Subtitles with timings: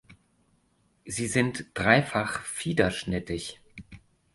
[1.05, 3.61] Sie sind dreifach fiederschnittig.